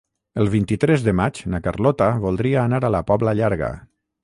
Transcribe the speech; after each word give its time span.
El 0.43 0.47
vint-i-tres 0.53 1.03
de 1.07 1.13
maig 1.19 1.41
na 1.55 1.59
Carlota 1.67 2.09
voldria 2.25 2.65
anar 2.65 2.83
a 2.89 2.93
la 2.99 3.05
Pobla 3.13 3.37
Llarga. 3.41 3.73